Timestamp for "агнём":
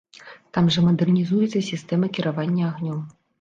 2.71-3.07